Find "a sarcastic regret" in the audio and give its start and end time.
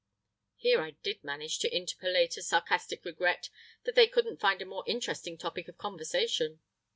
2.35-3.51